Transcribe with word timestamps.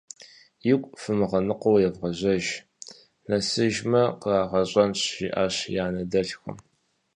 Игу 0.71 0.87
фымыгъэныкъуэу 1.01 1.81
евгъэжьэж, 1.87 2.45
нэсыжмэ, 3.27 4.01
къырагъэщӏэнщ,- 4.21 4.99
жиӏащ 5.15 5.55
и 5.75 5.77
анэ 5.85 6.03
дэлъхум. 6.11 6.57